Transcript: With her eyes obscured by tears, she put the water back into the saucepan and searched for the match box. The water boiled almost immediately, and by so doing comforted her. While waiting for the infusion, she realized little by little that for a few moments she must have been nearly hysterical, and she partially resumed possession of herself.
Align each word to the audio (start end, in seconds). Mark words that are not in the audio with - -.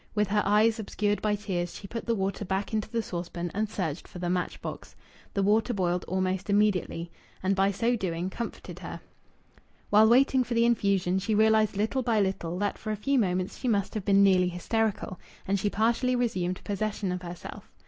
With 0.15 0.29
her 0.29 0.41
eyes 0.47 0.79
obscured 0.79 1.21
by 1.21 1.35
tears, 1.35 1.75
she 1.75 1.85
put 1.85 2.07
the 2.07 2.15
water 2.15 2.43
back 2.43 2.73
into 2.73 2.89
the 2.89 3.03
saucepan 3.03 3.51
and 3.53 3.69
searched 3.69 4.07
for 4.07 4.17
the 4.17 4.31
match 4.31 4.59
box. 4.59 4.95
The 5.35 5.43
water 5.43 5.75
boiled 5.75 6.05
almost 6.05 6.49
immediately, 6.49 7.11
and 7.43 7.55
by 7.55 7.69
so 7.69 7.95
doing 7.95 8.31
comforted 8.31 8.79
her. 8.79 9.01
While 9.91 10.09
waiting 10.09 10.43
for 10.43 10.55
the 10.55 10.65
infusion, 10.65 11.19
she 11.19 11.35
realized 11.35 11.77
little 11.77 12.01
by 12.01 12.19
little 12.19 12.57
that 12.57 12.79
for 12.79 12.89
a 12.89 12.95
few 12.95 13.19
moments 13.19 13.59
she 13.59 13.67
must 13.67 13.93
have 13.93 14.03
been 14.03 14.23
nearly 14.23 14.49
hysterical, 14.49 15.19
and 15.47 15.59
she 15.59 15.69
partially 15.69 16.15
resumed 16.15 16.63
possession 16.63 17.11
of 17.11 17.21
herself. 17.21 17.71